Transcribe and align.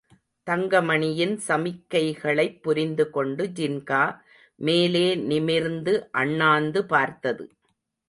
தங்கமணியின் 0.47 1.35
சமிக்கைகளைப் 1.47 2.57
புரிந்துகொண்டு 2.61 3.45
ஜின்கா 3.55 4.03
மேலே 4.61 5.15
நிமிர்ந்து 5.15 5.95
அண்ணாந்து 6.11 6.85
பார்த்தது. 6.85 7.45